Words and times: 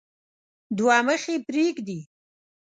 دوه 0.77 0.97
مخي 1.07 1.35
پريږدي. 1.47 1.99